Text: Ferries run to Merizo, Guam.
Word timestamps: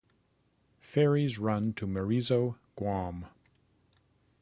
Ferries 0.79 1.37
run 1.37 1.73
to 1.73 1.85
Merizo, 1.85 2.55
Guam. 2.75 3.27